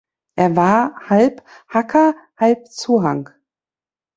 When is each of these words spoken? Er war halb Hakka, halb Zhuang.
Er 0.35 0.55
war 0.55 0.95
halb 1.09 1.43
Hakka, 1.69 2.15
halb 2.35 2.67
Zhuang. 2.69 3.29